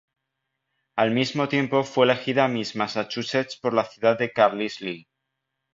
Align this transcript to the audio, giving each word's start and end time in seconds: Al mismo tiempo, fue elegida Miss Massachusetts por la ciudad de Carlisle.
Al 0.95 1.11
mismo 1.11 1.47
tiempo, 1.47 1.83
fue 1.83 2.05
elegida 2.05 2.47
Miss 2.47 2.75
Massachusetts 2.75 3.55
por 3.57 3.75
la 3.75 3.85
ciudad 3.85 4.17
de 4.17 4.33
Carlisle. 4.33 5.07